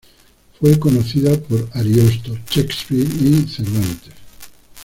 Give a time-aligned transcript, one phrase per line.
[0.59, 4.13] Fue conocida por Ariosto, Shakespeare y Cervantes.